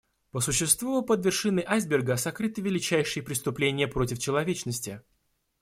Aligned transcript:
По 0.31 0.39
существу, 0.39 1.03
под 1.03 1.23
вершиной 1.23 1.63
айсберга 1.67 2.17
сокрыты 2.17 2.59
величайшие 2.61 3.21
преступления 3.21 3.87
против 3.87 4.17
человечности. 4.17 5.01